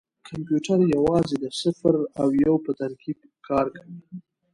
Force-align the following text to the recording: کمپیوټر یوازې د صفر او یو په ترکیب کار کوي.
کمپیوټر 0.27 0.79
یوازې 0.95 1.35
د 1.43 1.45
صفر 1.61 1.95
او 2.19 2.27
یو 2.45 2.55
په 2.65 2.71
ترکیب 2.79 3.17
کار 3.47 3.65
کوي. 3.75 3.99